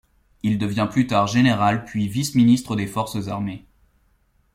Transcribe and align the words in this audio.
Il 0.41 0.57
devient 0.57 0.87
plus 0.89 1.05
tard 1.05 1.27
général 1.27 1.85
puis 1.85 2.07
vice-ministre 2.07 2.75
des 2.75 2.87
forces 2.87 3.27
armées. 3.27 3.67